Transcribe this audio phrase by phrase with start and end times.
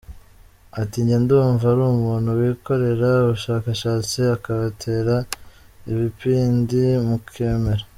[0.81, 5.15] Ati “Njye ndumva ari umuntu wikorera ubushakashatsi akabatera
[5.91, 7.83] ibipindi mukemera.